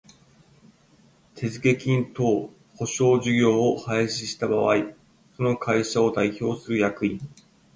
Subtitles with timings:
[1.35, 4.95] 手付金等保証事業を廃止した場合
[5.37, 7.19] その会社を代表する役員